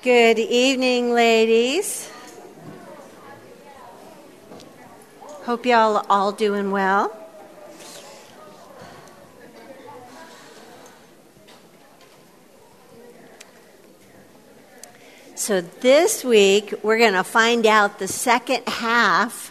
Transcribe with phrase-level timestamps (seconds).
[0.00, 2.08] Good evening, ladies.
[5.42, 7.12] Hope y'all all doing well.
[15.34, 19.47] So this week we're going to find out the second half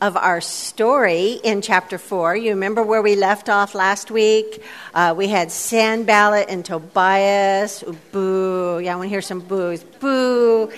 [0.00, 2.36] of our story in chapter 4.
[2.36, 4.62] You remember where we left off last week?
[4.94, 7.82] Uh, we had Sanballat and Tobias.
[8.12, 8.78] boo.
[8.78, 9.82] Yeah, I want to hear some boos.
[9.82, 10.70] Boo.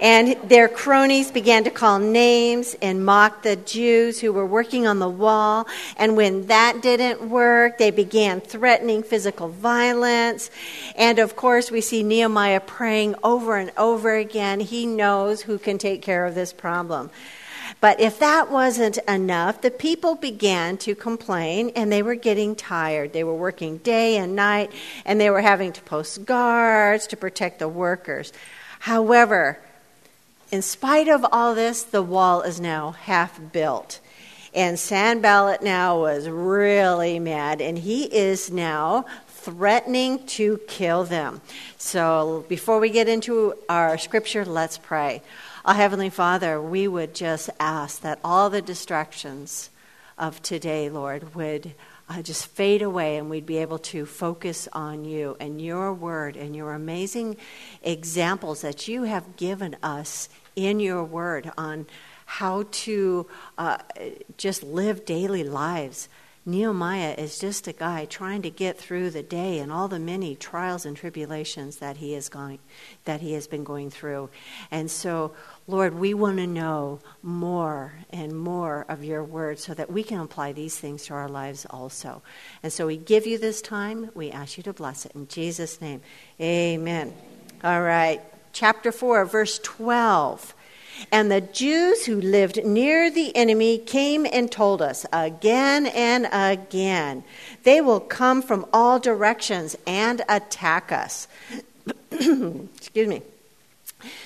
[0.00, 4.98] And their cronies began to call names and mock the Jews who were working on
[4.98, 5.66] the wall.
[5.96, 10.50] And when that didn't work, they began threatening physical violence.
[10.94, 14.60] And of course, we see Nehemiah praying over and over again.
[14.60, 17.10] He knows who can take care of this problem.
[17.80, 23.12] But if that wasn't enough, the people began to complain and they were getting tired.
[23.12, 24.72] They were working day and night
[25.04, 28.32] and they were having to post guards to protect the workers.
[28.80, 29.60] However,
[30.50, 34.00] in spite of all this, the wall is now half built.
[34.54, 39.04] And Sanballat now was really mad, and he is now
[39.38, 41.40] threatening to kill them.
[41.76, 45.22] So before we get into our scripture, let's pray.
[45.64, 49.70] Heavenly Father, we would just ask that all the distractions
[50.16, 51.74] of today, Lord, would
[52.08, 56.36] uh, just fade away and we'd be able to focus on you and your word
[56.36, 57.36] and your amazing
[57.82, 61.86] examples that you have given us in your word on
[62.24, 63.78] how to uh,
[64.36, 66.08] just live daily lives
[66.46, 70.34] Nehemiah is just a guy trying to get through the day and all the many
[70.34, 72.58] trials and tribulations that he is going
[73.04, 74.30] that he has been going through.
[74.70, 75.34] And so,
[75.66, 80.20] Lord, we want to know more and more of your word so that we can
[80.20, 82.22] apply these things to our lives also.
[82.62, 84.10] And so we give you this time.
[84.14, 86.00] We ask you to bless it in Jesus name.
[86.40, 87.14] Amen.
[87.64, 88.20] All right.
[88.52, 90.54] Chapter 4 verse 12.
[91.12, 97.24] And the Jews who lived near the enemy came and told us again and again,
[97.62, 101.28] they will come from all directions and attack us.
[102.10, 103.22] Excuse me.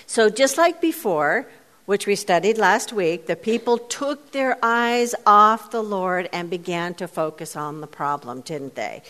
[0.07, 1.47] So, just like before,
[1.87, 6.95] which we studied last week, the people took their eyes off the Lord and began
[6.95, 9.03] to focus on the problem, didn't they?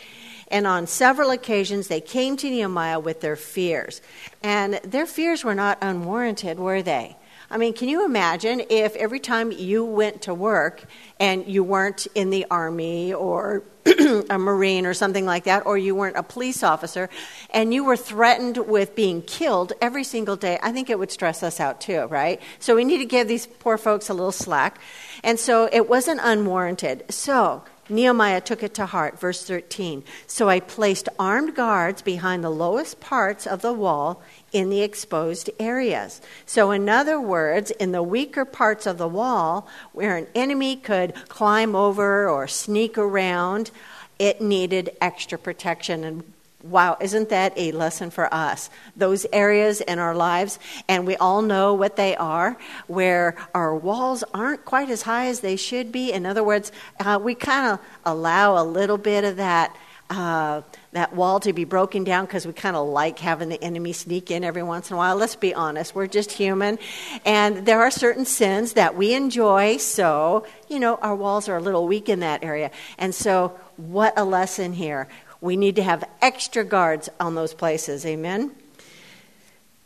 [0.49, 4.03] And on several occasions, they came to Nehemiah with their fears.
[4.43, 7.17] And their fears were not unwarranted, were they?
[7.53, 10.85] I mean, can you imagine if every time you went to work
[11.21, 13.63] and you weren't in the army or
[14.31, 17.11] a marine or something like that, or you weren't a police officer,
[17.51, 21.43] and you were threatened with being killed every single day, I think it would stress
[21.43, 22.41] us out too, right?
[22.59, 24.81] So we need to give these poor folks a little slack.
[25.23, 27.05] And so it wasn't unwarranted.
[27.13, 29.21] So Nehemiah took it to heart.
[29.21, 30.05] Verse 13.
[30.27, 35.51] So I placed armed guards behind the lowest parts of the wall in the exposed
[35.59, 36.21] areas.
[36.47, 41.15] So, in other words, in the weaker parts of the wall where an enemy could
[41.29, 43.71] climb over or sneak around,
[44.19, 46.05] it needed extra protection.
[46.05, 46.23] And
[46.63, 48.71] wow, isn't that a lesson for us?
[48.97, 50.59] Those areas in our lives,
[50.89, 55.41] and we all know what they are, where our walls aren't quite as high as
[55.41, 56.13] they should be.
[56.13, 59.77] In other words, uh, we kind of allow a little bit of that.
[60.13, 60.61] Uh,
[60.93, 64.31] that wall to be broken down because we kind of like having the enemy sneak
[64.31, 65.17] in every once in a while.
[65.17, 66.79] Let's be honest, we're just human.
[67.25, 71.61] And there are certain sins that we enjoy, so, you know, our walls are a
[71.61, 72.71] little weak in that area.
[72.99, 75.09] And so, what a lesson here.
[75.41, 78.05] We need to have extra guards on those places.
[78.05, 78.55] Amen?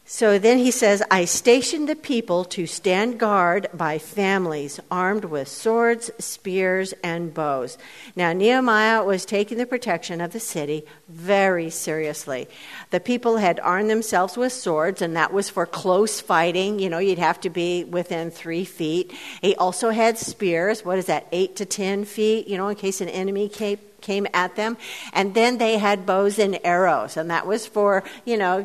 [0.08, 5.48] So then he says, I stationed the people to stand guard by families, armed with
[5.48, 7.76] swords, spears, and bows.
[8.14, 12.46] Now, Nehemiah was taking the protection of the city very seriously.
[12.90, 16.78] The people had armed themselves with swords, and that was for close fighting.
[16.78, 19.12] You know, you'd have to be within three feet.
[19.42, 20.84] He also had spears.
[20.84, 24.28] What is that, eight to ten feet, you know, in case an enemy came came
[24.34, 24.76] at them.
[25.12, 28.64] And then they had bows and arrows, and that was for, you know,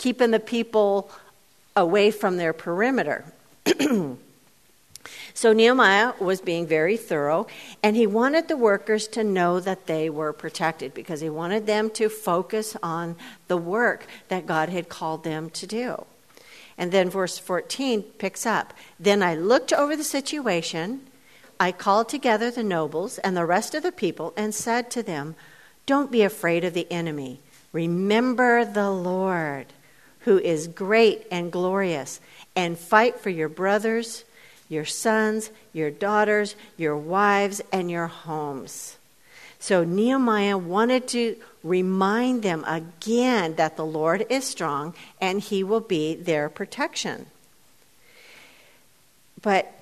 [0.00, 1.10] keeping the people
[1.76, 3.22] away from their perimeter.
[5.34, 7.46] so Nehemiah was being very thorough,
[7.82, 11.90] and he wanted the workers to know that they were protected because he wanted them
[11.90, 13.14] to focus on
[13.46, 16.06] the work that God had called them to do.
[16.78, 21.02] And then verse 14 picks up Then I looked over the situation.
[21.60, 25.34] I called together the nobles and the rest of the people and said to them,
[25.84, 27.40] Don't be afraid of the enemy.
[27.74, 29.66] Remember the Lord
[30.20, 32.20] who is great and glorious,
[32.54, 34.24] and fight for your brothers,
[34.68, 38.96] your sons, your daughters, your wives, and your homes.
[39.58, 45.80] So Nehemiah wanted to remind them again that the Lord is strong and he will
[45.80, 47.26] be their protection.
[49.42, 49.72] But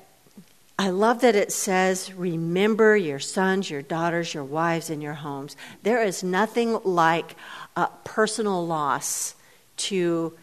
[0.79, 5.56] I love that it says, remember your sons, your daughters, your wives, and your homes.
[5.82, 7.34] There is nothing like
[8.05, 9.34] personal loss
[9.78, 10.36] to,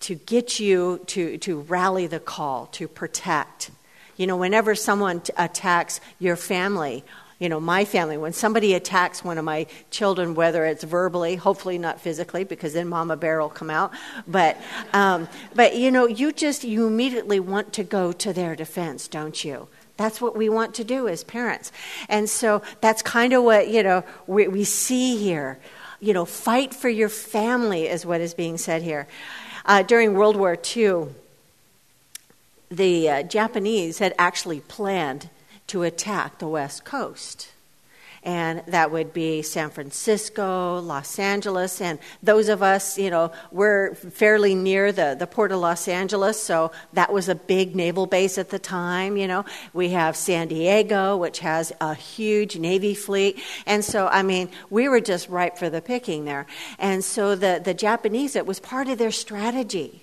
[0.00, 3.70] to get you to, to rally the call, to protect.
[4.16, 7.04] You know, whenever someone t- attacks your family
[7.42, 11.76] you know, my family, when somebody attacks one of my children, whether it's verbally, hopefully
[11.76, 13.90] not physically, because then Mama Bear will come out,
[14.28, 14.56] but,
[14.92, 19.44] um, but you know, you just, you immediately want to go to their defense, don't
[19.44, 19.66] you?
[19.96, 21.72] That's what we want to do as parents.
[22.08, 25.58] And so that's kind of what, you know, we, we see here.
[26.02, 29.06] You know, fight for your family is what is being said here.
[29.64, 31.10] Uh, during World War II,
[32.72, 35.30] the uh, Japanese had actually planned
[35.68, 37.51] to attack the West Coast.
[38.24, 43.96] And that would be San Francisco, Los Angeles, and those of us, you know, we're
[43.96, 48.38] fairly near the, the port of Los Angeles, so that was a big naval base
[48.38, 49.44] at the time, you know.
[49.72, 53.40] We have San Diego, which has a huge Navy fleet.
[53.66, 56.46] And so, I mean, we were just ripe for the picking there.
[56.78, 60.01] And so the, the Japanese, it was part of their strategy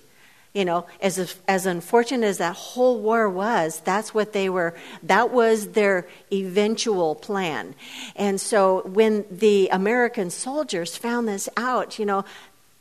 [0.52, 5.30] you know as as unfortunate as that whole war was that's what they were that
[5.30, 7.74] was their eventual plan.
[8.16, 12.24] And so when the american soldiers found this out you know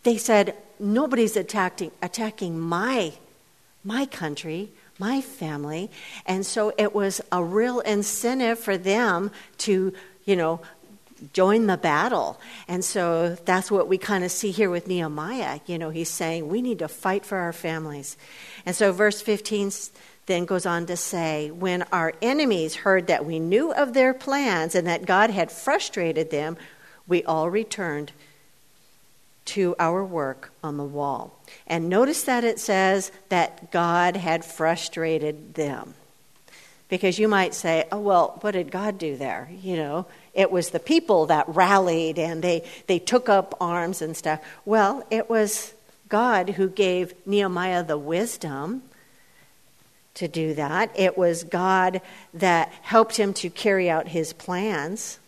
[0.04, 3.13] they said nobody's attacking attacking my
[3.83, 5.89] my country my family.
[6.25, 9.94] And so it was a real incentive for them to
[10.25, 10.62] you know
[11.33, 12.39] join the battle.
[12.68, 15.60] And so that's what we kind of see here with Nehemiah.
[15.66, 18.18] You know, he's saying we need to fight for our families.
[18.66, 19.71] And so verse 15
[20.25, 24.75] then goes on to say, When our enemies heard that we knew of their plans
[24.75, 26.56] and that God had frustrated them,
[27.07, 28.12] we all returned
[29.45, 31.39] to our work on the wall.
[31.66, 35.95] And notice that it says that God had frustrated them.
[36.88, 39.50] Because you might say, oh, well, what did God do there?
[39.62, 44.15] You know, it was the people that rallied and they, they took up arms and
[44.15, 44.41] stuff.
[44.65, 45.73] Well, it was
[46.07, 48.83] God who gave Nehemiah the wisdom
[50.15, 50.91] to do that.
[50.99, 52.01] It was God
[52.33, 55.19] that helped him to carry out his plans.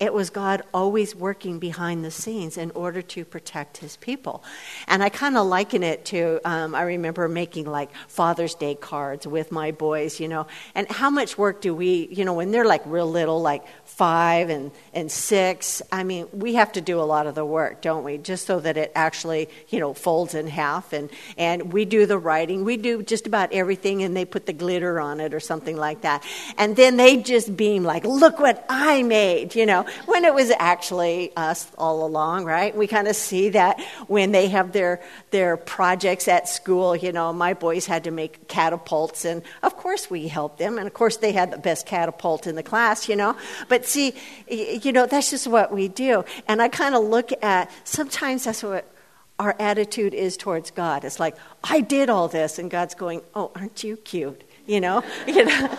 [0.00, 4.42] It was God always working behind the scenes in order to protect his people.
[4.88, 9.24] And I kind of liken it to um, I remember making like Father's Day cards
[9.24, 12.64] with my boys, you know, and how much work do we, you know, when they're
[12.64, 17.06] like real little, like five and, and six, I mean, we have to do a
[17.06, 18.18] lot of the work, don't we?
[18.18, 20.92] Just so that it actually, you know, folds in half.
[20.92, 21.08] And,
[21.38, 22.64] and we do the writing.
[22.64, 26.00] We do just about everything, and they put the glitter on it or something like
[26.00, 26.24] that.
[26.58, 30.50] And then they just beam like, look what I made, you know, when it was
[30.58, 32.76] actually us all along, right?
[32.76, 35.00] We kind of see that when they have their,
[35.30, 40.10] their projects at school, you know, my boys had to make catapults, and of course
[40.10, 40.78] we helped them.
[40.78, 43.36] And of course they had the best catapult in the class, you know.
[43.68, 44.14] But see,
[44.48, 46.24] you know, that's just what we do.
[46.48, 48.90] And I kind of look at, sometimes that's what
[49.38, 51.04] our attitude is towards God.
[51.04, 54.44] It's like, I did all this, and God's going, Oh, aren't you cute?
[54.66, 55.76] You know, you know.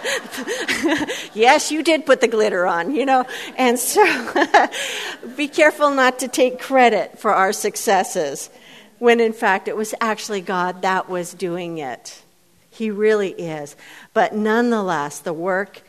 [1.33, 3.25] yes, you did put the glitter on, you know,
[3.57, 4.03] and so
[5.35, 8.49] be careful not to take credit for our successes,
[8.99, 12.21] when in fact it was actually God that was doing it.
[12.69, 13.75] He really is,
[14.13, 15.81] but nonetheless, the work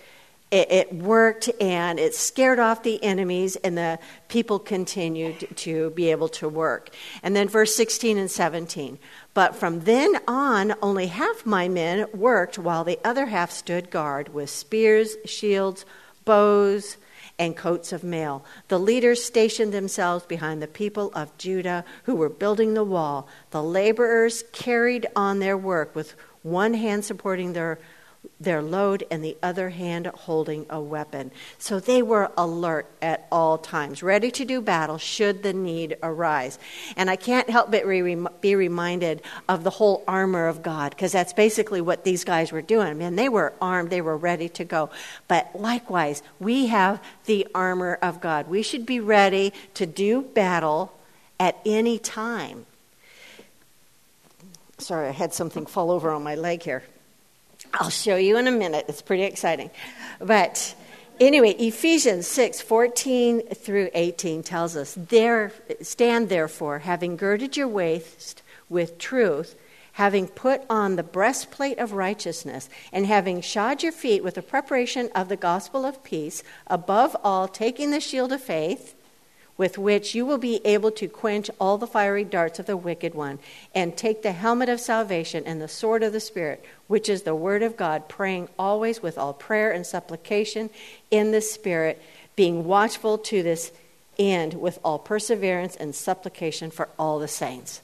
[0.51, 3.99] it, it, worked and it scared off the enemies, and the
[4.29, 6.91] people continued to be able to work.
[7.23, 8.99] And then verse 16 and 17.
[9.35, 14.33] But from then on, only half my men worked, while the other half stood guard
[14.33, 15.85] with spears, shields,
[16.25, 16.97] bows,
[17.39, 18.45] and coats of mail.
[18.69, 23.29] The leaders stationed themselves behind the people of Judah who were building the wall.
[23.51, 27.79] The laborers carried on their work with one hand supporting their
[28.39, 31.31] their load and the other hand holding a weapon.
[31.59, 36.59] So they were alert at all times, ready to do battle should the need arise.
[36.97, 37.85] And I can't help but
[38.41, 42.63] be reminded of the whole armor of God, because that's basically what these guys were
[42.63, 42.87] doing.
[42.89, 44.91] I Man, they were armed, they were ready to go.
[45.29, 48.49] But likewise, we have the armor of God.
[48.49, 50.93] We should be ready to do battle
[51.39, 52.67] at any time.
[54.79, 56.83] Sorry, I had something fall over on my leg here.
[57.75, 58.87] I'll show you in a minute.
[58.89, 59.71] It's pretty exciting.
[60.21, 60.75] But
[61.21, 68.43] anyway, Ephesians 6 14 through 18 tells us, there, Stand therefore, having girded your waist
[68.69, 69.57] with truth,
[69.93, 75.09] having put on the breastplate of righteousness, and having shod your feet with the preparation
[75.15, 78.95] of the gospel of peace, above all, taking the shield of faith,
[79.57, 83.15] with which you will be able to quench all the fiery darts of the wicked
[83.15, 83.39] one,
[83.75, 87.35] and take the helmet of salvation and the sword of the Spirit, which is the
[87.35, 90.69] word of God, praying always with all prayer and supplication
[91.11, 92.03] in the Spirit,
[92.35, 93.73] being watchful to this
[94.19, 97.81] end with all perseverance and supplication for all the saints.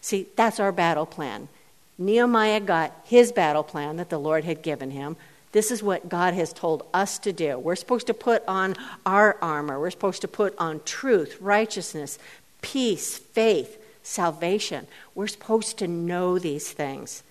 [0.00, 1.48] See, that's our battle plan.
[1.98, 5.16] Nehemiah got his battle plan that the Lord had given him.
[5.52, 7.58] This is what God has told us to do.
[7.58, 9.78] We're supposed to put on our armor.
[9.78, 12.18] We're supposed to put on truth, righteousness,
[12.62, 14.86] peace, faith, salvation.
[15.14, 17.22] We're supposed to know these things.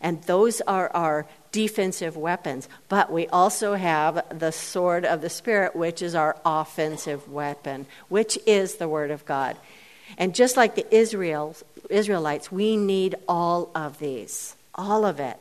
[0.00, 2.68] And those are our defensive weapons.
[2.88, 8.38] But we also have the sword of the Spirit, which is our offensive weapon, which
[8.46, 9.56] is the Word of God.
[10.18, 11.56] And just like the Israel,
[11.90, 15.38] Israelites, we need all of these, all of it.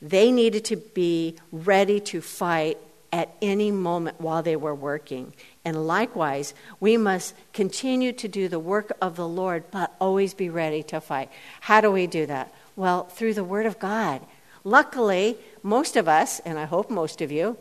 [0.00, 2.78] They needed to be ready to fight
[3.12, 5.32] at any moment while they were working.
[5.64, 10.50] And likewise, we must continue to do the work of the Lord, but always be
[10.50, 11.30] ready to fight.
[11.60, 12.52] How do we do that?
[12.74, 14.20] Well, through the Word of God.
[14.64, 17.56] Luckily, most of us, and I hope most of you,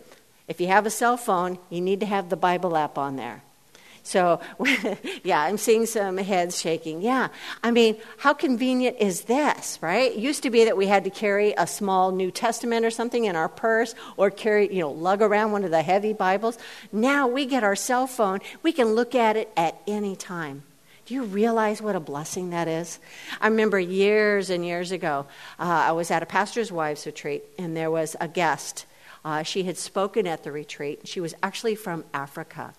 [0.48, 3.44] if you have a cell phone, you need to have the Bible app on there.
[4.04, 4.42] So,
[5.24, 7.02] yeah, I'm seeing some heads shaking.
[7.02, 7.30] Yeah,
[7.64, 10.12] I mean, how convenient is this, right?
[10.12, 13.24] It used to be that we had to carry a small New Testament or something
[13.24, 16.58] in our purse or carry, you know, lug around one of the heavy Bibles.
[16.92, 20.64] Now we get our cell phone, we can look at it at any time.
[21.06, 23.00] Do you realize what a blessing that is?
[23.42, 25.26] I remember years and years ago,
[25.60, 28.86] uh, I was at a pastor's wives retreat, and there was a guest.
[29.26, 31.00] Uh, she had spoken at the retreat.
[31.00, 32.74] And she was actually from Africa.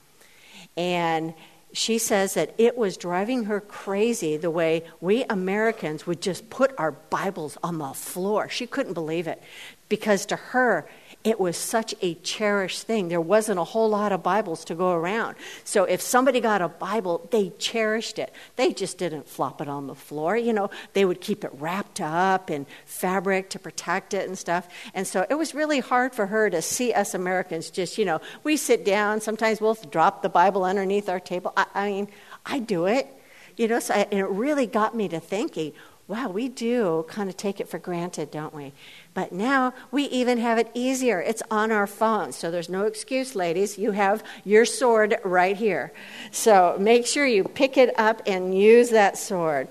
[0.76, 1.34] And
[1.72, 6.72] she says that it was driving her crazy the way we Americans would just put
[6.78, 8.48] our Bibles on the floor.
[8.48, 9.42] She couldn't believe it
[9.88, 10.88] because to her,
[11.24, 13.08] it was such a cherished thing.
[13.08, 15.36] There wasn't a whole lot of Bibles to go around.
[15.64, 18.30] So if somebody got a Bible, they cherished it.
[18.56, 20.36] They just didn't flop it on the floor.
[20.36, 24.68] You know, they would keep it wrapped up in fabric to protect it and stuff.
[24.92, 28.20] And so it was really hard for her to see us Americans just, you know,
[28.42, 31.54] we sit down, sometimes we'll drop the Bible underneath our table.
[31.56, 32.08] I, I mean,
[32.44, 33.08] I do it.
[33.56, 35.72] You know, so I, and it really got me to thinking,
[36.06, 38.72] wow, we do kind of take it for granted, don't we?
[39.14, 41.20] But now we even have it easier.
[41.20, 42.36] It's on our phones.
[42.36, 43.78] So there's no excuse, ladies.
[43.78, 45.92] You have your sword right here.
[46.30, 49.68] So make sure you pick it up and use that sword.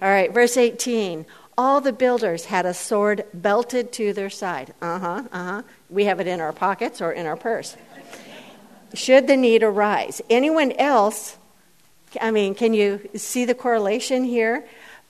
[0.00, 1.26] All right, verse 18.
[1.58, 4.74] All the builders had a sword belted to their side.
[4.80, 5.62] Uh huh, uh huh.
[5.88, 7.76] We have it in our pockets or in our purse.
[8.94, 10.22] Should the need arise.
[10.30, 11.36] Anyone else,
[12.20, 14.66] I mean, can you see the correlation here?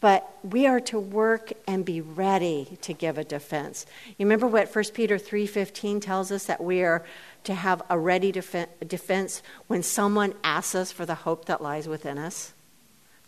[0.07, 3.85] But we are to work and be ready to give a defense.
[4.17, 7.05] You remember what 1 Peter 3:15 tells us that we are
[7.43, 11.89] to have a ready def- defense when someone asks us for the hope that lies
[11.89, 12.53] within us?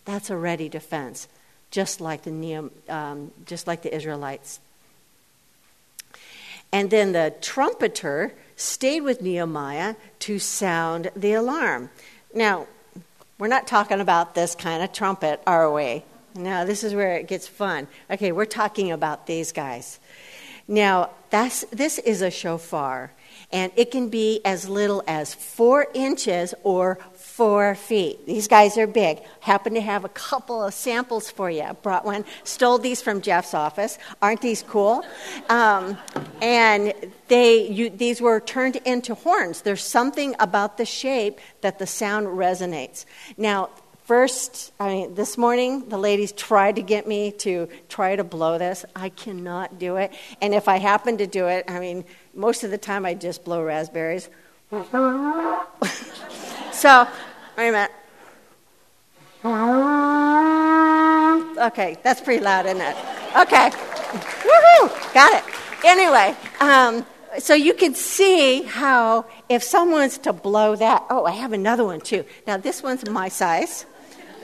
[0.05, 1.27] That's a ready defense,
[1.73, 4.61] just like the Neum, um, just like the Israelites.
[6.71, 11.91] And then the trumpeter stayed with Nehemiah to sound the alarm.
[12.33, 12.69] Now,
[13.37, 16.05] we're not talking about this kind of trumpet, are we?
[16.39, 17.89] Now, this is where it gets fun.
[18.11, 19.99] Okay, we're talking about these guys.
[20.69, 23.13] Now, that's, this is a shofar,
[23.51, 28.27] and it can be as little as four inches or four feet.
[28.27, 29.21] These guys are big.
[29.41, 31.65] Happen to have a couple of samples for you.
[31.83, 33.99] Brought one, stole these from Jeff's office.
[34.21, 35.05] Aren't these cool?
[35.49, 35.97] Um,
[36.43, 36.93] and
[37.29, 39.63] they, you, these were turned into horns.
[39.63, 43.07] There's something about the shape that the sound resonates.
[43.39, 43.71] Now,
[44.09, 48.57] First, I mean, this morning the ladies tried to get me to try to blow
[48.57, 48.87] this.
[48.97, 50.15] I cannot do it.
[50.41, 53.45] And if I happen to do it, I mean, most of the time I just
[53.45, 54.31] blow raspberries.
[56.73, 57.07] so,
[57.59, 57.91] wait a minute.
[61.67, 62.97] Okay, that's pretty loud, isn't it?
[63.37, 63.69] Okay.
[63.69, 65.13] Woohoo!
[65.13, 65.45] Got it.
[65.85, 67.05] Anyway, um,
[67.39, 72.01] so you can see how if someone's to blow that, oh, I have another one
[72.01, 72.25] too.
[72.47, 73.85] Now, this one's my size.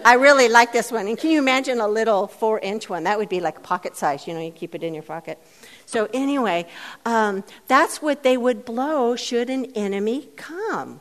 [0.04, 1.08] I really like this one.
[1.08, 3.04] And can you imagine a little four inch one?
[3.04, 4.26] That would be like pocket size.
[4.26, 5.38] You know, you keep it in your pocket.
[5.86, 6.66] So, anyway,
[7.06, 11.00] um, that's what they would blow should an enemy come.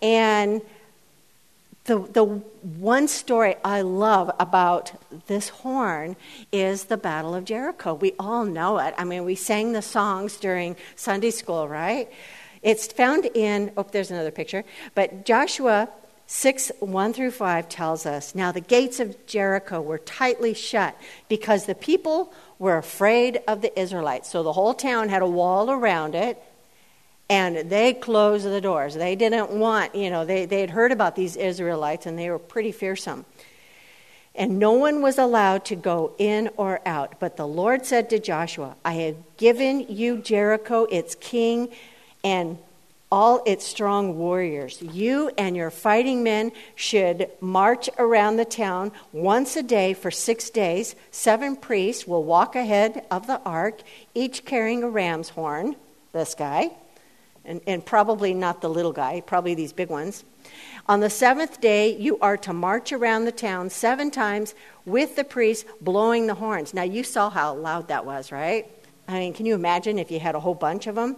[0.00, 0.62] And
[1.84, 4.92] the, the one story I love about
[5.26, 6.14] this horn
[6.52, 7.94] is the Battle of Jericho.
[7.94, 8.94] We all know it.
[8.96, 12.08] I mean, we sang the songs during Sunday school, right?
[12.62, 14.64] It's found in, oh, there's another picture.
[14.94, 15.88] But Joshua
[16.32, 20.96] 6 1 through 5 tells us Now the gates of Jericho were tightly shut
[21.28, 24.30] because the people were afraid of the Israelites.
[24.30, 26.40] So the whole town had a wall around it,
[27.28, 28.94] and they closed the doors.
[28.94, 32.38] They didn't want, you know, they, they had heard about these Israelites, and they were
[32.38, 33.24] pretty fearsome.
[34.36, 37.18] And no one was allowed to go in or out.
[37.18, 41.70] But the Lord said to Joshua, I have given you Jericho, its king,
[42.22, 42.56] and
[43.10, 44.80] all its strong warriors.
[44.80, 50.48] You and your fighting men should march around the town once a day for six
[50.50, 50.94] days.
[51.10, 53.82] Seven priests will walk ahead of the ark,
[54.14, 55.74] each carrying a ram's horn,
[56.12, 56.70] this guy,
[57.44, 60.24] and, and probably not the little guy, probably these big ones.
[60.86, 65.24] On the seventh day, you are to march around the town seven times with the
[65.24, 66.74] priests blowing the horns.
[66.74, 68.70] Now, you saw how loud that was, right?
[69.08, 71.16] I mean, can you imagine if you had a whole bunch of them?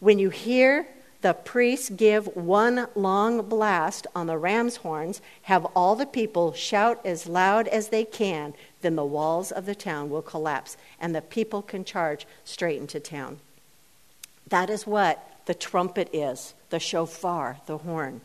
[0.00, 0.86] When you hear
[1.22, 7.04] the priests give one long blast on the ram's horns, have all the people shout
[7.04, 11.20] as loud as they can, then the walls of the town will collapse and the
[11.20, 13.38] people can charge straight into town.
[14.48, 18.20] That is what the trumpet is the shofar, the horn.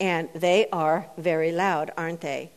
[0.00, 2.50] And they are very loud, aren't they?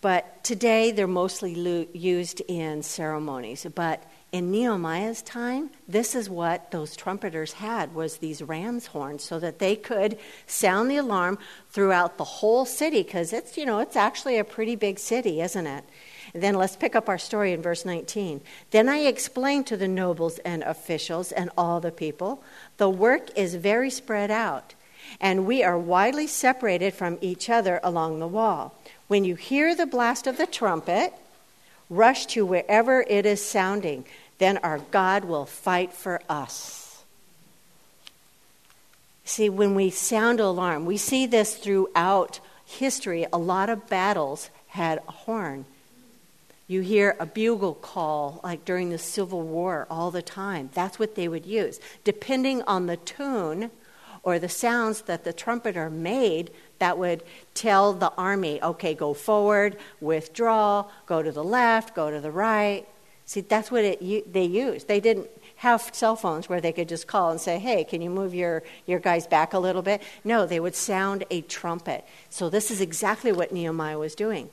[0.00, 3.66] But today they're mostly lo- used in ceremonies.
[3.74, 9.40] But in Nehemiah's time, this is what those trumpeters had was these ram's horns so
[9.40, 11.38] that they could sound the alarm
[11.70, 15.66] throughout the whole city because it's, you know, it's actually a pretty big city, isn't
[15.66, 15.84] it?
[16.32, 18.40] Then let's pick up our story in verse 19.
[18.70, 22.42] Then I explained to the nobles and officials and all the people,
[22.76, 24.74] the work is very spread out,
[25.20, 28.76] and we are widely separated from each other along the wall.
[29.08, 31.14] When you hear the blast of the trumpet,
[31.88, 34.04] rush to wherever it is sounding
[34.40, 37.04] then our God will fight for us.
[39.24, 43.26] See, when we sound alarm, we see this throughout history.
[43.32, 45.66] A lot of battles had a horn.
[46.66, 50.70] You hear a bugle call, like during the Civil War, all the time.
[50.72, 51.78] That's what they would use.
[52.02, 53.70] Depending on the tune
[54.22, 59.76] or the sounds that the trumpeter made, that would tell the army, okay, go forward,
[60.00, 62.86] withdraw, go to the left, go to the right.
[63.30, 64.88] See, that's what it, they used.
[64.88, 68.10] They didn't have cell phones where they could just call and say, hey, can you
[68.10, 70.02] move your, your guys back a little bit?
[70.24, 72.04] No, they would sound a trumpet.
[72.28, 74.50] So this is exactly what Nehemiah was doing.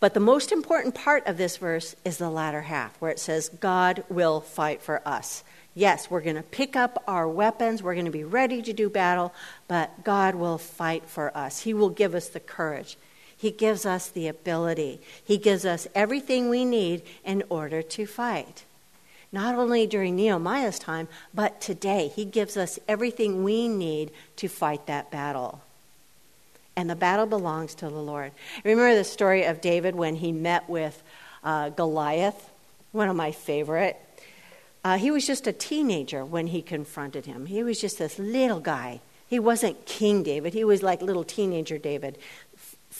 [0.00, 3.50] But the most important part of this verse is the latter half, where it says,
[3.60, 5.44] God will fight for us.
[5.76, 8.90] Yes, we're going to pick up our weapons, we're going to be ready to do
[8.90, 9.32] battle,
[9.68, 11.60] but God will fight for us.
[11.60, 12.96] He will give us the courage.
[13.40, 15.00] He gives us the ability.
[15.24, 18.64] He gives us everything we need in order to fight.
[19.32, 22.12] Not only during Nehemiah's time, but today.
[22.14, 25.62] He gives us everything we need to fight that battle.
[26.76, 28.32] And the battle belongs to the Lord.
[28.62, 31.02] Remember the story of David when he met with
[31.42, 32.50] uh, Goliath?
[32.92, 33.96] One of my favorite.
[34.84, 37.46] Uh, he was just a teenager when he confronted him.
[37.46, 39.00] He was just this little guy.
[39.26, 40.52] He wasn't King David.
[40.52, 42.18] He was like little teenager David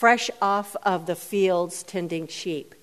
[0.00, 2.74] fresh off of the fields tending sheep.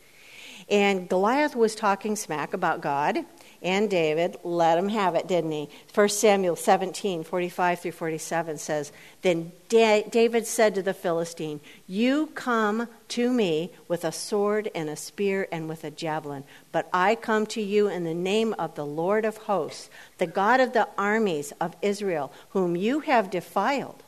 [0.69, 3.25] And Goliath was talking smack about God
[3.63, 4.38] and David.
[4.43, 5.67] Let him have it, didn't he?
[5.95, 8.91] 1 Samuel 17, 45 through 47 says,
[9.23, 14.95] Then David said to the Philistine, You come to me with a sword and a
[14.95, 18.86] spear and with a javelin, but I come to you in the name of the
[18.86, 24.03] Lord of hosts, the God of the armies of Israel, whom you have defiled.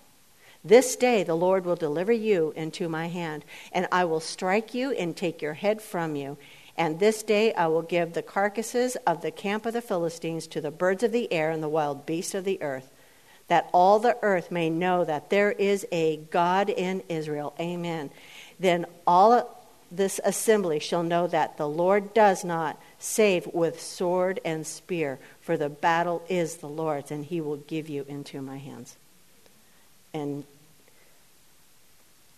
[0.63, 4.91] This day the Lord will deliver you into my hand, and I will strike you
[4.91, 6.37] and take your head from you.
[6.75, 10.61] And this day I will give the carcasses of the camp of the Philistines to
[10.61, 12.91] the birds of the air and the wild beasts of the earth,
[13.47, 17.53] that all the earth may know that there is a God in Israel.
[17.59, 18.09] Amen.
[18.59, 24.67] Then all this assembly shall know that the Lord does not save with sword and
[24.67, 28.97] spear, for the battle is the Lord's, and he will give you into my hands
[30.13, 30.43] and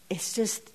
[0.09, 0.69] it's just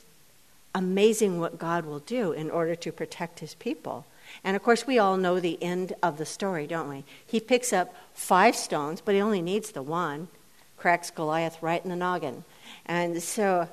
[0.74, 4.04] amazing what God will do in order to protect his people.
[4.44, 7.04] And of course, we all know the end of the story, don't we?
[7.26, 10.28] He picks up five stones, but he only needs the one,
[10.76, 12.44] cracks Goliath right in the noggin.
[12.84, 13.68] And so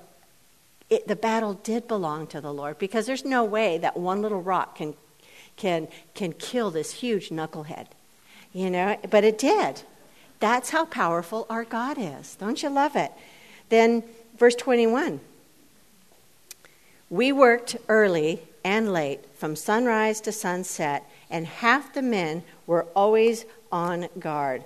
[0.89, 4.41] it, the battle did belong to the Lord because there's no way that one little
[4.41, 4.93] rock can,
[5.57, 7.87] can, can kill this huge knucklehead.
[8.53, 9.81] You know, but it did.
[10.43, 12.35] That's how powerful our God is.
[12.35, 13.13] Don't you love it?
[13.69, 14.03] Then,
[14.37, 15.21] verse 21
[17.09, 23.45] We worked early and late, from sunrise to sunset, and half the men were always
[23.71, 24.65] on guard.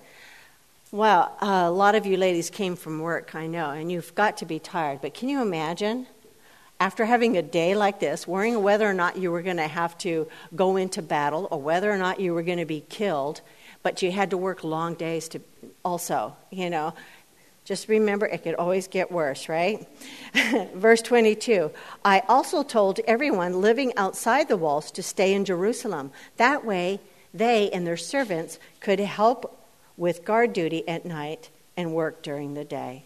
[0.92, 4.46] Well, a lot of you ladies came from work, I know, and you've got to
[4.48, 5.02] be tired.
[5.04, 6.08] But can you imagine,
[6.80, 9.96] after having a day like this, worrying whether or not you were going to have
[10.00, 13.42] to go into battle or whether or not you were going to be killed,
[13.88, 15.40] but you had to work long days to
[15.86, 16.94] also, you know?
[17.64, 19.88] Just remember, it could always get worse, right?
[20.76, 21.72] Verse 22
[22.04, 26.12] I also told everyone living outside the walls to stay in Jerusalem.
[26.36, 27.00] That way,
[27.34, 29.58] they and their servants could help
[29.96, 33.04] with guard duty at night and work during the day.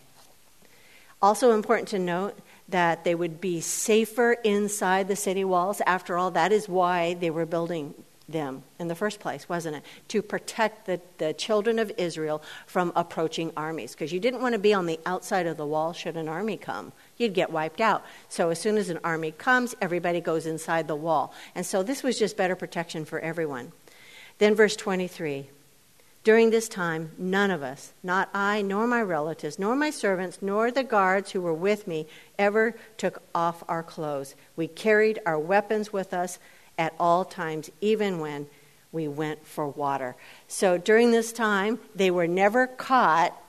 [1.21, 2.39] Also, important to note
[2.69, 5.79] that they would be safer inside the city walls.
[5.85, 7.93] After all, that is why they were building
[8.31, 9.83] them in the first place, wasn't it?
[10.09, 13.91] To protect the, the children of Israel from approaching armies.
[13.91, 16.57] Because you didn't want to be on the outside of the wall should an army
[16.57, 16.91] come.
[17.17, 18.03] You'd get wiped out.
[18.29, 21.33] So as soon as an army comes, everybody goes inside the wall.
[21.55, 23.71] And so this was just better protection for everyone.
[24.37, 25.47] Then, verse 23
[26.23, 30.69] during this time, none of us, not I, nor my relatives, nor my servants, nor
[30.69, 32.05] the guards who were with me,
[32.37, 34.35] ever took off our clothes.
[34.55, 36.37] We carried our weapons with us
[36.81, 38.47] at all times, even when
[38.91, 40.15] we went for water.
[40.47, 43.39] So during this time, they were never caught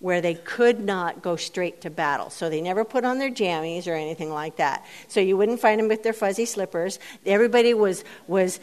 [0.00, 2.28] where they could not go straight to battle.
[2.28, 4.84] So they never put on their jammies or anything like that.
[5.08, 6.98] So you wouldn't find them with their fuzzy slippers.
[7.24, 8.60] Everybody was was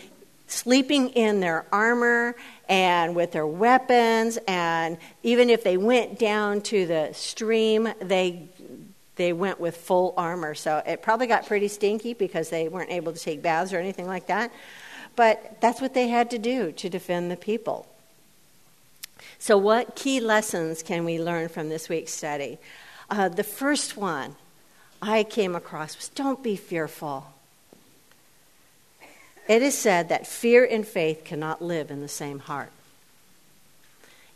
[0.48, 2.36] sleeping in their armor
[2.70, 8.48] and with their weapons and even if they went down to the stream they
[9.16, 10.56] they went with full armor.
[10.56, 14.08] So it probably got pretty stinky because they weren't able to take baths or anything
[14.08, 14.52] like that.
[15.16, 17.88] But that's what they had to do to defend the people.
[19.40, 22.58] So what key lessons can we learn from this week's study?
[23.10, 24.36] Uh, the first one
[25.02, 27.28] i came across was don't be fearful.
[29.48, 32.72] It is said that fear and faith cannot live in the same heart.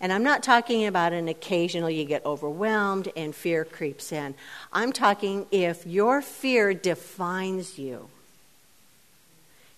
[0.02, 4.34] And I'm not talking about an occasional you get overwhelmed and fear creeps in.
[4.72, 8.10] I'm talking if your fear defines you.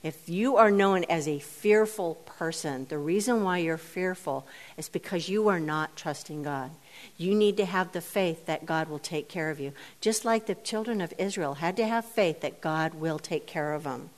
[0.04, 5.30] If you are known as a fearful person, the reason why you're fearful is because
[5.30, 6.72] you are not trusting God.
[7.18, 9.74] You need to have the faith that God will take care of you.
[10.02, 13.74] Just like the children of Israel had to have faith that God will take care
[13.74, 14.10] of them.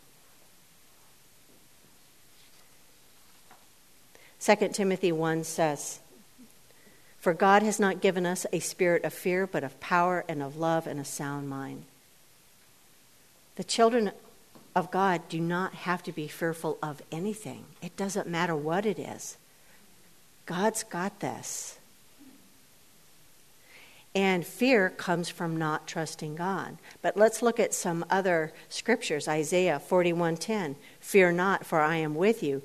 [4.43, 5.99] 2 Timothy 1 says,
[7.17, 10.57] For God has not given us a spirit of fear, but of power and of
[10.57, 11.85] love and a sound mind.
[13.55, 14.11] The children
[14.75, 18.99] of God do not have to be fearful of anything, it doesn't matter what it
[18.99, 19.37] is.
[20.45, 21.77] God's got this.
[24.13, 26.77] And fear comes from not trusting God.
[27.01, 29.27] But let's look at some other scriptures.
[29.27, 30.75] Isaiah 41:10.
[30.99, 32.61] Fear not, for I am with you.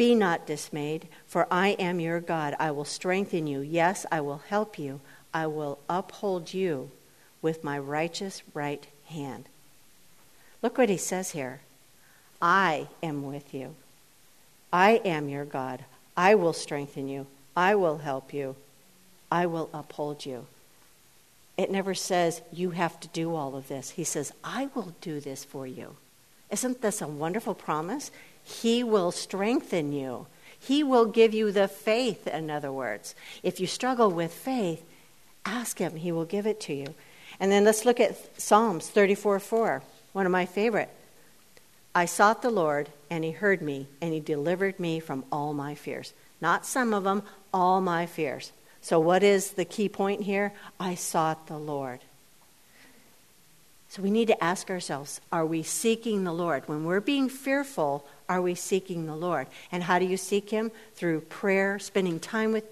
[0.00, 2.56] Be not dismayed, for I am your God.
[2.58, 3.60] I will strengthen you.
[3.60, 5.02] Yes, I will help you.
[5.34, 6.90] I will uphold you
[7.42, 9.44] with my righteous right hand.
[10.62, 11.60] Look what he says here
[12.40, 13.74] I am with you.
[14.72, 15.84] I am your God.
[16.16, 17.26] I will strengthen you.
[17.54, 18.56] I will help you.
[19.30, 20.46] I will uphold you.
[21.58, 23.90] It never says you have to do all of this.
[23.90, 25.96] He says, I will do this for you.
[26.48, 28.10] Isn't this a wonderful promise?
[28.50, 30.26] He will strengthen you.
[30.58, 33.14] He will give you the faith, in other words.
[33.42, 34.84] If you struggle with faith,
[35.46, 36.94] ask Him, He will give it to you.
[37.38, 39.82] And then let's look at Psalms 34 4,
[40.12, 40.90] one of my favorite.
[41.94, 45.74] I sought the Lord, and He heard me, and He delivered me from all my
[45.74, 46.12] fears.
[46.40, 47.22] Not some of them,
[47.54, 48.52] all my fears.
[48.82, 50.52] So, what is the key point here?
[50.78, 52.00] I sought the Lord.
[53.90, 56.68] So we need to ask ourselves are we seeking the Lord?
[56.68, 59.46] When we're being fearful, are we seeking the Lord?
[59.70, 60.70] And how do you seek Him?
[60.94, 62.64] Through prayer, spending time with,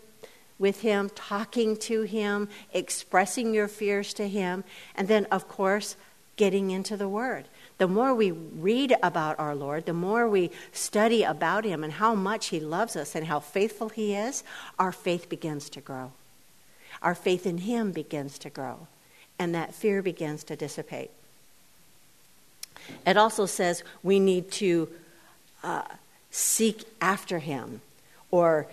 [0.59, 5.97] with Him, talking to Him, expressing your fears to Him, and then, of course,
[6.37, 7.44] getting into the Word.
[7.79, 12.14] The more we read about our Lord, the more we study about Him and how
[12.14, 14.44] much He loves us and how faithful He is,
[14.79, 16.12] our faith begins to grow.
[17.03, 18.87] Our faith in Him begins to grow
[19.38, 21.11] and that fear begins to dissipate.
[23.07, 24.88] It also says we need to
[26.31, 27.81] seek after him
[28.31, 28.66] or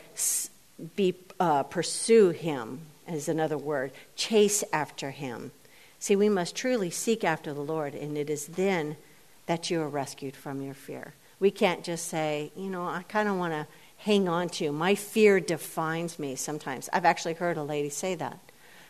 [0.96, 5.52] be, uh, pursue him, is another word, chase after him.
[6.00, 8.98] See, we must truly seek after the Lord, and it is then
[9.46, 11.14] that you are rescued from your fear.
[11.40, 13.68] We can't just say, you know, I kind of want to
[13.98, 14.72] hang on to.
[14.72, 16.90] My fear defines me sometimes.
[16.92, 18.40] I've actually heard a lady say that.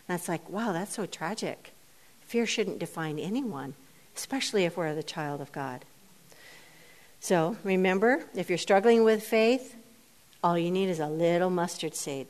[0.08, 1.72] And it's like, wow, that's so tragic.
[2.22, 3.74] Fear shouldn't define anyone,
[4.16, 5.84] especially if we're the child of God.
[7.20, 9.74] So remember, if you're struggling with faith,
[10.44, 12.28] all you need is a little mustard seed.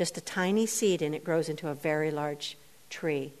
[0.00, 2.56] just a tiny seed, and it grows into a very large
[2.88, 3.34] tree.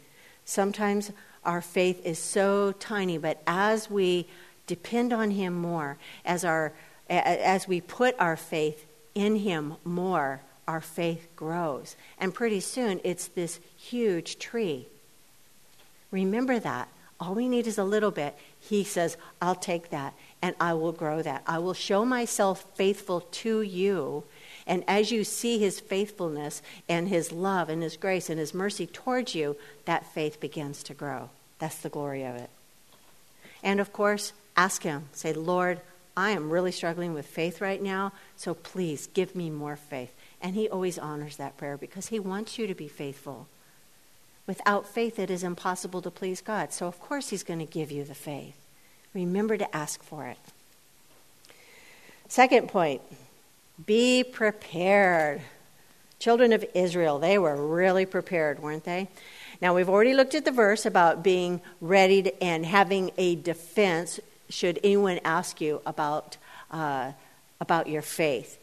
[0.44, 1.10] Sometimes
[1.42, 4.26] our faith is so tiny, but as we
[4.66, 6.74] depend on Him more, as, our,
[7.08, 11.96] as we put our faith in Him more, our faith grows.
[12.18, 14.86] And pretty soon, it's this huge tree.
[16.10, 16.88] Remember that.
[17.18, 18.36] All we need is a little bit.
[18.60, 21.42] He says, I'll take that and I will grow that.
[21.46, 24.24] I will show myself faithful to you.
[24.66, 28.86] And as you see his faithfulness and his love and his grace and his mercy
[28.86, 31.30] towards you, that faith begins to grow.
[31.58, 32.50] That's the glory of it.
[33.62, 35.06] And of course, ask him.
[35.12, 35.80] Say, Lord,
[36.16, 40.12] I am really struggling with faith right now, so please give me more faith.
[40.40, 43.48] And he always honors that prayer because he wants you to be faithful.
[44.46, 46.72] Without faith, it is impossible to please God.
[46.72, 48.56] So, of course, he's going to give you the faith.
[49.14, 50.38] Remember to ask for it.
[52.28, 53.02] Second point
[53.86, 55.40] be prepared.
[56.18, 59.08] Children of Israel, they were really prepared, weren't they?
[59.62, 64.20] Now, we've already looked at the verse about being ready to, and having a defense
[64.48, 66.36] should anyone ask you about,
[66.70, 67.12] uh,
[67.60, 68.58] about your faith.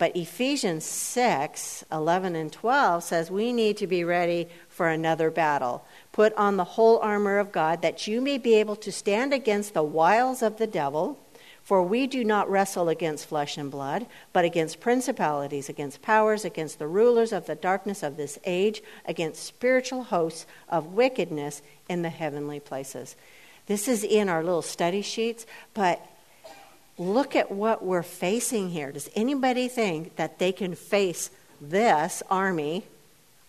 [0.00, 5.84] But Ephesians 6 11 and 12 says we need to be ready for another battle.
[6.10, 9.74] Put on the whole armor of God that you may be able to stand against
[9.74, 11.18] the wiles of the devil.
[11.62, 16.78] For we do not wrestle against flesh and blood, but against principalities, against powers, against
[16.78, 21.60] the rulers of the darkness of this age, against spiritual hosts of wickedness
[21.90, 23.16] in the heavenly places.
[23.66, 26.02] This is in our little study sheets, but
[27.00, 28.92] look at what we're facing here.
[28.92, 32.84] Does anybody think that they can face this army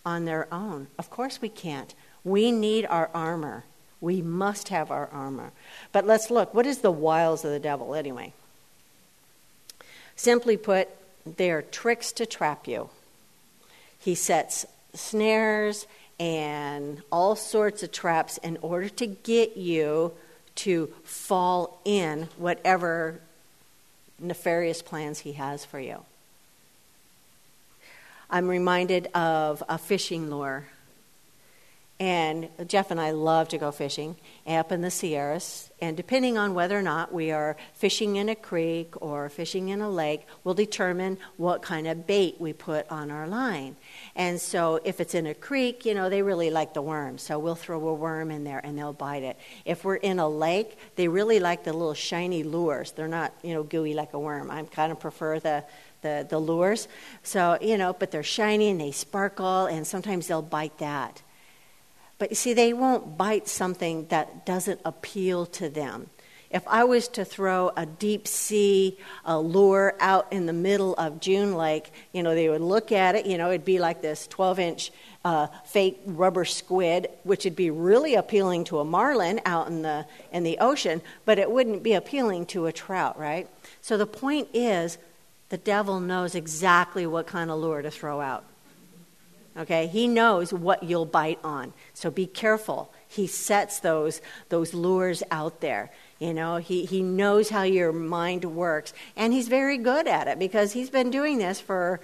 [0.06, 0.88] on their own?
[0.98, 1.94] Of course we can't.
[2.24, 3.66] We need our armor.
[4.00, 5.52] We must have our armor.
[5.92, 6.54] But let's look.
[6.54, 8.32] What is the wiles of the devil, anyway?
[10.16, 10.88] Simply put,
[11.26, 12.90] they are tricks to trap you.
[14.00, 15.88] He sets snares
[16.20, 20.14] and all sorts of traps in order to get you
[20.56, 23.20] to fall in whatever
[24.22, 26.06] nefarious plans he has for you.
[28.30, 30.68] I'm reminded of a fishing lure
[32.02, 34.16] and Jeff and I love to go fishing
[34.48, 35.70] up in the Sierras.
[35.80, 39.82] And depending on whether or not we are fishing in a creek or fishing in
[39.82, 43.76] a lake, will determine what kind of bait we put on our line.
[44.16, 47.22] And so if it's in a creek, you know, they really like the worms.
[47.22, 49.38] So we'll throw a worm in there and they'll bite it.
[49.64, 52.94] If we're in a lake, they really like the little shiny lures.
[52.94, 54.50] They're not, you know, gooey like a worm.
[54.50, 55.66] I kind of prefer the
[56.02, 56.88] the, the lures.
[57.22, 61.22] So, you know, but they're shiny and they sparkle, and sometimes they'll bite that.
[62.22, 66.08] But you see, they won't bite something that doesn't appeal to them.
[66.52, 71.20] If I was to throw a deep sea a lure out in the middle of
[71.20, 74.28] June Lake, you know, they would look at it, you know, it'd be like this
[74.28, 74.92] 12 inch
[75.26, 80.06] uh, fake rubber squid, which would be really appealing to a marlin out in the,
[80.32, 83.50] in the ocean, but it wouldn't be appealing to a trout, right?
[83.82, 85.00] So the point is,
[85.50, 88.46] the devil knows exactly what kind of lure to throw out.
[89.58, 91.74] Okay, he knows what you'll bite on.
[91.94, 92.94] So be careful.
[93.08, 95.92] He sets those those lures out there.
[96.20, 98.94] You know, he, he knows how your mind works.
[99.18, 102.00] And he's very good at it because he's been doing this for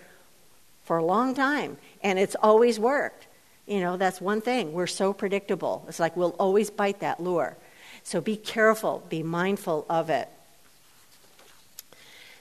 [0.83, 1.77] for a long time.
[2.03, 3.27] And it's always worked.
[3.65, 4.73] You know, that's one thing.
[4.73, 5.85] We're so predictable.
[5.87, 7.57] It's like we'll always bite that lure.
[8.03, 10.29] So be careful, be mindful of it.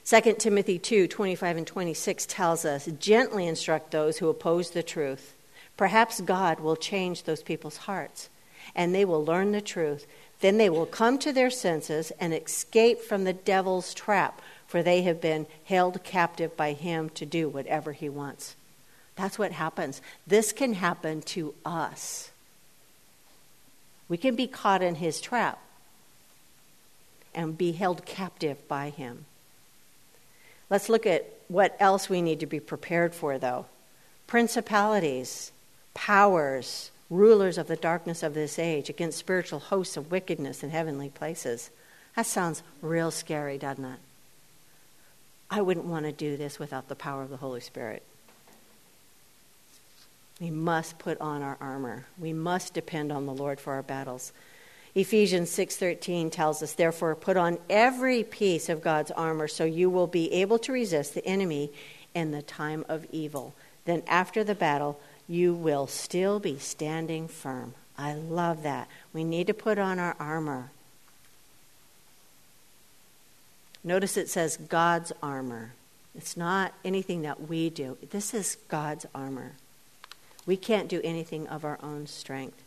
[0.07, 5.35] 2 Timothy 2 25 and 26 tells us gently instruct those who oppose the truth.
[5.75, 8.29] Perhaps God will change those people's hearts,
[8.73, 10.07] and they will learn the truth.
[10.39, 15.01] Then they will come to their senses and escape from the devil's trap, for they
[15.01, 18.55] have been held captive by him to do whatever he wants.
[19.17, 20.01] That's what happens.
[20.25, 22.31] This can happen to us.
[24.07, 25.59] We can be caught in his trap
[27.35, 29.25] and be held captive by him.
[30.69, 33.65] Let's look at what else we need to be prepared for, though.
[34.25, 35.51] Principalities,
[35.93, 41.09] powers, rulers of the darkness of this age, against spiritual hosts of wickedness in heavenly
[41.09, 41.69] places.
[42.15, 43.99] That sounds real scary, doesn't it?
[45.49, 48.03] I wouldn't want to do this without the power of the Holy Spirit.
[50.41, 52.05] We must put on our armor.
[52.19, 54.33] We must depend on the Lord for our battles.
[54.97, 60.07] Ephesians 6:13 tells us therefore put on every piece of God's armor so you will
[60.07, 61.71] be able to resist the enemy
[62.15, 63.53] in the time of evil.
[63.85, 67.75] Then after the battle you will still be standing firm.
[67.95, 68.87] I love that.
[69.13, 70.71] We need to put on our armor.
[73.83, 75.73] Notice it says God's armor.
[76.15, 77.99] It's not anything that we do.
[78.09, 79.51] This is God's armor.
[80.47, 82.63] We can't do anything of our own strength.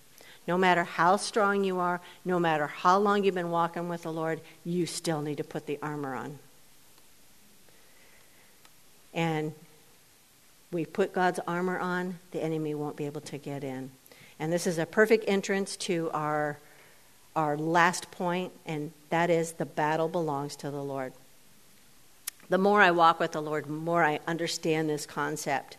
[0.51, 4.13] No matter how strong you are, no matter how long you've been walking with the
[4.13, 6.41] Lord, you still need to put the armor on.
[9.15, 9.53] And
[10.73, 13.93] we put God's armor on, the enemy won't be able to get in.
[14.41, 16.59] And this is a perfect entrance to our,
[17.37, 21.13] our last point, and that is the battle belongs to the Lord.
[22.49, 25.77] The more I walk with the Lord, the more I understand this concept.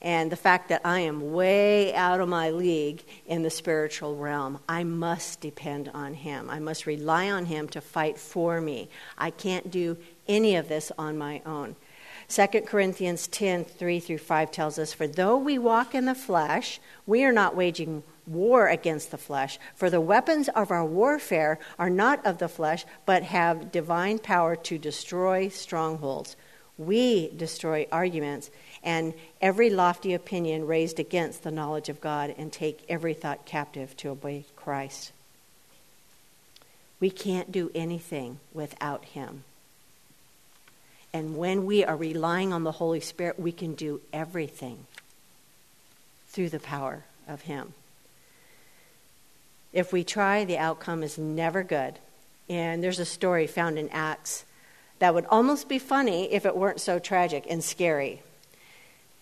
[0.00, 4.58] And the fact that I am way out of my league in the spiritual realm,
[4.68, 6.50] I must depend on Him.
[6.50, 8.90] I must rely on Him to fight for me.
[9.16, 9.96] I can't do
[10.28, 11.76] any of this on my own.
[12.28, 16.80] 2 Corinthians 10 3 through 5 tells us, For though we walk in the flesh,
[17.06, 19.58] we are not waging war against the flesh.
[19.74, 24.56] For the weapons of our warfare are not of the flesh, but have divine power
[24.56, 26.36] to destroy strongholds.
[26.76, 28.50] We destroy arguments
[28.84, 33.96] and every lofty opinion raised against the knowledge of God and take every thought captive
[33.96, 35.10] to obey Christ.
[37.00, 39.44] We can't do anything without Him.
[41.12, 44.86] And when we are relying on the Holy Spirit, we can do everything
[46.28, 47.72] through the power of Him.
[49.72, 51.98] If we try, the outcome is never good.
[52.48, 54.44] And there's a story found in Acts
[54.98, 58.22] that would almost be funny if it weren't so tragic and scary.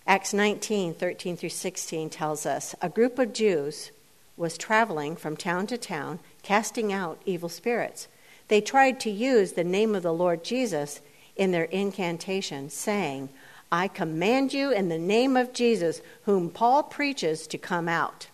[0.05, 3.91] Acts 19, 13 through 16 tells us a group of Jews
[4.35, 8.07] was traveling from town to town, casting out evil spirits.
[8.49, 10.99] They tried to use the name of the Lord Jesus
[11.35, 13.29] in their incantation, saying,
[13.71, 18.27] I command you in the name of Jesus, whom Paul preaches, to come out.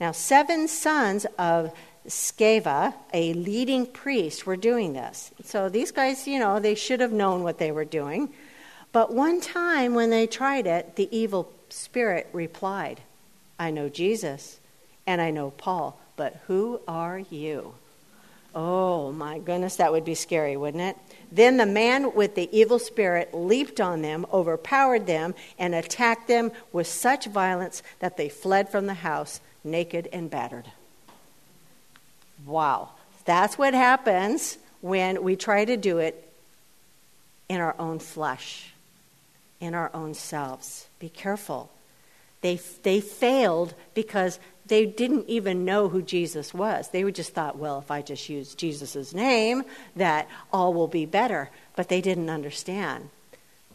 [0.00, 1.72] Now, seven sons of
[2.06, 5.30] Sceva, a leading priest, were doing this.
[5.44, 8.30] So these guys, you know, they should have known what they were doing.
[8.94, 13.00] But one time when they tried it, the evil spirit replied,
[13.58, 14.60] I know Jesus
[15.04, 17.74] and I know Paul, but who are you?
[18.54, 20.96] Oh my goodness, that would be scary, wouldn't it?
[21.32, 26.52] Then the man with the evil spirit leaped on them, overpowered them, and attacked them
[26.72, 30.70] with such violence that they fled from the house, naked and battered.
[32.46, 32.90] Wow.
[33.24, 36.30] That's what happens when we try to do it
[37.48, 38.72] in our own flesh,
[39.64, 40.86] in our own selves.
[40.98, 41.70] Be careful.
[42.40, 46.88] They, they failed because they didn't even know who Jesus was.
[46.88, 49.64] They just thought, well, if I just use Jesus' name,
[49.96, 51.50] that all will be better.
[51.76, 53.10] But they didn't understand.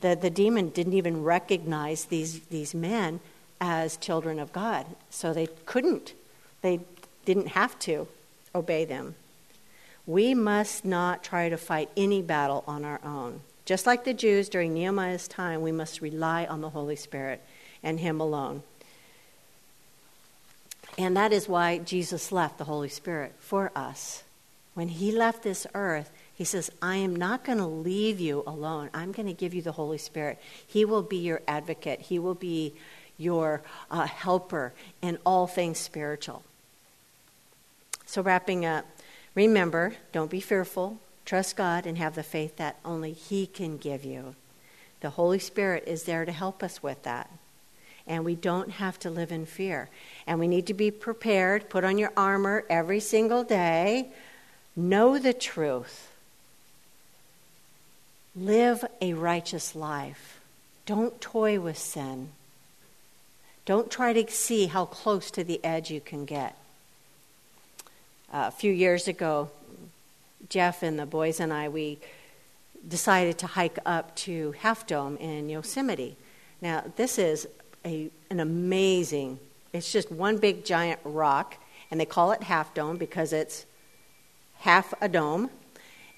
[0.01, 3.19] The, the demon didn't even recognize these, these men
[3.59, 4.85] as children of God.
[5.09, 6.13] So they couldn't.
[6.61, 6.79] They
[7.25, 8.07] didn't have to
[8.55, 9.15] obey them.
[10.07, 13.41] We must not try to fight any battle on our own.
[13.69, 17.39] Just like the Jews during Nehemiah's time, we must rely on the Holy Spirit
[17.83, 18.63] and Him alone.
[20.97, 24.23] And that is why Jesus left the Holy Spirit for us.
[24.73, 28.89] When he left this earth, he says, I am not going to leave you alone.
[28.91, 30.39] I'm going to give you the Holy Spirit.
[30.65, 32.73] He will be your advocate, He will be
[33.19, 36.41] your uh, helper in all things spiritual.
[38.07, 38.87] So, wrapping up,
[39.35, 44.03] remember don't be fearful, trust God, and have the faith that only He can give
[44.03, 44.35] you.
[45.01, 47.29] The Holy Spirit is there to help us with that
[48.09, 49.87] and we don't have to live in fear.
[50.25, 54.07] And we need to be prepared, put on your armor every single day,
[54.75, 56.11] know the truth,
[58.35, 60.41] live a righteous life.
[60.87, 62.29] Don't toy with sin.
[63.65, 66.55] Don't try to see how close to the edge you can get.
[68.33, 69.51] Uh, a few years ago,
[70.49, 71.99] Jeff and the boys and I, we
[72.87, 76.17] decided to hike up to Half Dome in Yosemite.
[76.61, 77.47] Now, this is
[77.85, 79.39] a, an amazing,
[79.73, 81.57] it's just one big giant rock,
[81.91, 83.65] and they call it Half Dome because it's
[84.59, 85.49] half a dome.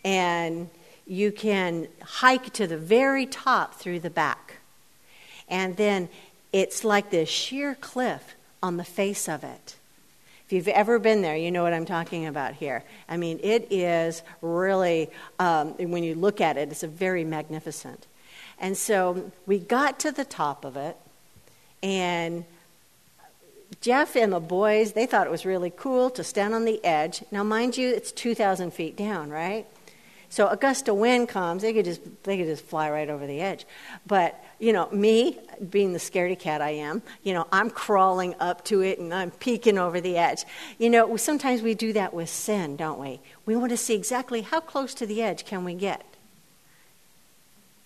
[0.03, 0.69] And
[1.05, 4.57] you can hike to the very top through the back.
[5.47, 6.09] And then
[6.53, 9.75] it's like this sheer cliff on the face of it.
[10.51, 12.83] If you've ever been there, you know what I'm talking about here.
[13.07, 15.09] I mean, it is really,
[15.39, 18.05] um, when you look at it, it's a very magnificent.
[18.59, 20.97] And so we got to the top of it,
[21.81, 22.43] and
[23.79, 27.23] Jeff and the boys, they thought it was really cool to stand on the edge.
[27.31, 29.65] Now, mind you, it's 2,000 feet down, right?
[30.27, 33.25] So a gust of wind comes, they could just they could just fly right over
[33.25, 33.65] the edge.
[34.05, 35.39] But you know, me
[35.69, 39.31] being the scaredy cat I am, you know, I'm crawling up to it and I'm
[39.31, 40.45] peeking over the edge.
[40.77, 43.19] You know, sometimes we do that with sin, don't we?
[43.45, 46.05] We want to see exactly how close to the edge can we get.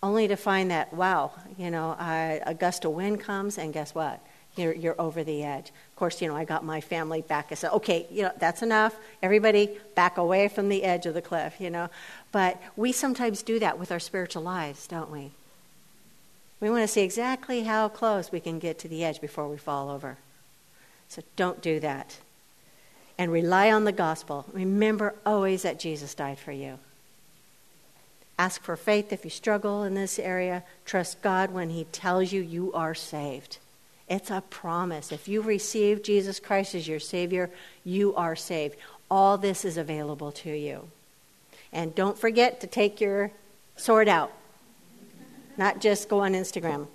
[0.06, 3.94] only to find that, wow, you know, I, a gust of wind comes, and guess
[3.94, 4.20] what?
[4.56, 5.68] You're, you're over the edge.
[5.68, 7.48] Of course, you know, I got my family back.
[7.50, 8.96] I said, okay, you know, that's enough.
[9.22, 11.90] Everybody back away from the edge of the cliff, you know.
[12.32, 15.32] But we sometimes do that with our spiritual lives, don't we?
[16.60, 19.58] We want to see exactly how close we can get to the edge before we
[19.58, 20.16] fall over.
[21.08, 22.18] So don't do that.
[23.18, 24.46] And rely on the gospel.
[24.52, 26.78] Remember always that Jesus died for you.
[28.38, 30.62] Ask for faith if you struggle in this area.
[30.84, 33.58] Trust God when He tells you you are saved.
[34.08, 35.10] It's a promise.
[35.10, 37.50] If you receive Jesus Christ as your Savior,
[37.84, 38.76] you are saved.
[39.10, 40.88] All this is available to you.
[41.72, 43.32] And don't forget to take your
[43.76, 44.32] sword out,
[45.56, 46.86] not just go on Instagram.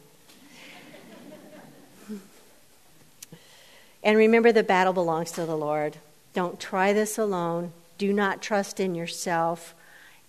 [4.03, 5.97] and remember, the battle belongs to the Lord.
[6.33, 7.73] Don't try this alone.
[7.97, 9.75] Do not trust in yourself,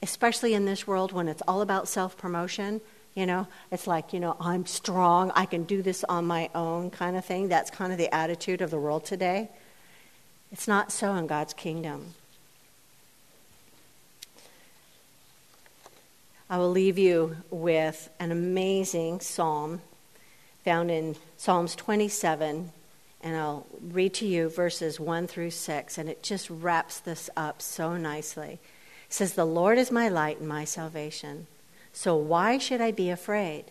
[0.02, 2.80] especially in this world when it's all about self promotion.
[3.14, 6.90] You know, it's like, you know, I'm strong, I can do this on my own
[6.90, 7.48] kind of thing.
[7.48, 9.50] That's kind of the attitude of the world today.
[10.50, 12.14] It's not so in God's kingdom.
[16.52, 19.80] I will leave you with an amazing psalm
[20.66, 22.70] found in Psalms 27,
[23.22, 27.62] and I'll read to you verses 1 through 6, and it just wraps this up
[27.62, 28.58] so nicely.
[29.06, 31.46] It says, The Lord is my light and my salvation.
[31.94, 33.64] So why should I be afraid?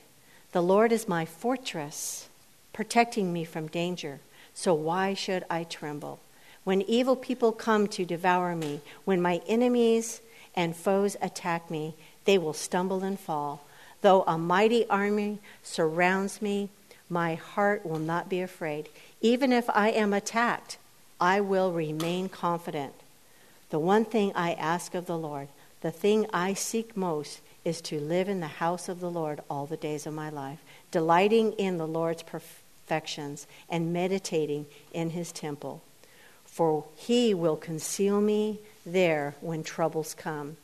[0.52, 2.30] The Lord is my fortress,
[2.74, 4.22] protecting me from danger.
[4.56, 6.20] So why should I tremble?
[6.64, 10.20] When evil people come to devour me, when my enemies
[10.56, 11.96] and foes attack me,
[12.32, 13.60] they will stumble and fall.
[14.00, 16.70] Though a mighty army surrounds me,
[17.10, 18.88] my heart will not be afraid.
[19.20, 20.78] Even if I am attacked,
[21.20, 22.94] I will remain confident.
[23.70, 25.50] The one thing I ask of the Lord,
[25.82, 29.66] the thing I seek most, is to live in the house of the Lord all
[29.66, 30.60] the days of my life,
[30.90, 35.82] delighting in the Lord's perfections and meditating in his temple.
[36.46, 40.56] For he will conceal me there when troubles come.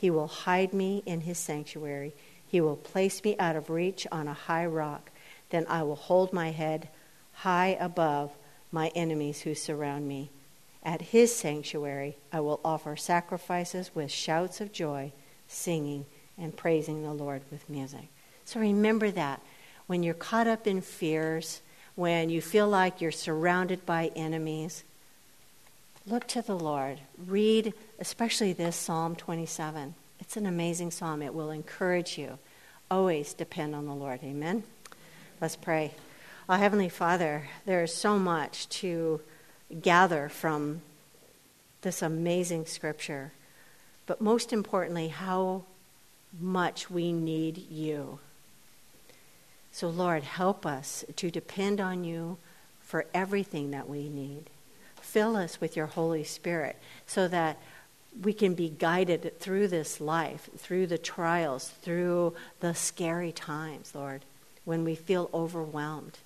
[0.00, 2.14] He will hide me in his sanctuary.
[2.46, 5.10] He will place me out of reach on a high rock.
[5.50, 6.88] Then I will hold my head
[7.34, 8.32] high above
[8.72, 10.30] my enemies who surround me.
[10.82, 15.12] At his sanctuary I will offer sacrifices with shouts of joy,
[15.48, 16.06] singing
[16.38, 18.08] and praising the Lord with music.
[18.46, 19.42] So remember that.
[19.86, 21.60] When you're caught up in fears,
[21.94, 24.82] when you feel like you're surrounded by enemies,
[26.10, 26.98] look to the Lord.
[27.26, 29.94] Read, especially this Psalm 27.
[30.18, 31.22] It's an amazing psalm.
[31.22, 32.38] It will encourage you.
[32.90, 34.20] Always depend on the Lord.
[34.24, 34.64] Amen.
[35.40, 35.92] Let's pray.
[36.48, 39.20] Our Heavenly Father, there is so much to
[39.80, 40.82] gather from
[41.82, 43.32] this amazing scripture.
[44.06, 45.62] But most importantly, how
[46.40, 48.18] much we need you.
[49.70, 52.38] So, Lord, help us to depend on you
[52.80, 54.50] for everything that we need.
[55.10, 57.58] Fill us with your Holy Spirit so that
[58.22, 64.24] we can be guided through this life, through the trials, through the scary times, Lord,
[64.64, 66.18] when we feel overwhelmed.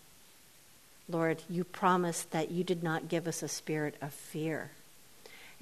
[1.08, 4.70] Lord, you promised that you did not give us a spirit of fear.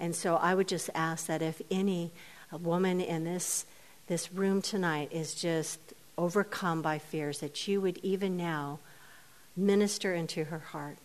[0.00, 2.10] And so I would just ask that if any
[2.50, 3.66] woman in this
[4.08, 5.78] this room tonight is just
[6.18, 8.80] overcome by fears, that you would even now
[9.56, 10.96] minister into her heart.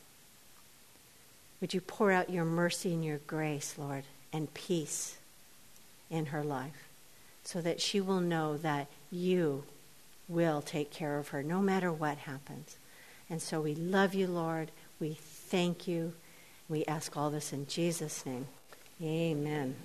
[1.60, 5.18] Would you pour out your mercy and your grace, Lord, and peace
[6.10, 6.88] in her life
[7.44, 9.64] so that she will know that you
[10.28, 12.78] will take care of her no matter what happens.
[13.30, 14.72] And so we love you, Lord.
[15.00, 16.14] We thank you.
[16.70, 18.48] We ask all this in Jesus' name.
[19.02, 19.76] Amen.